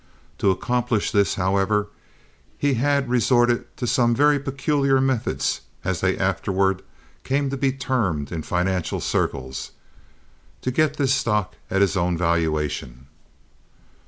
[0.39, 1.89] To accomplish this, however,
[2.57, 6.81] he had resorted to some very "peculiar" methods, as they afterward
[7.23, 9.73] came to be termed in financial circles,
[10.63, 13.05] to get this stock at his own valuation.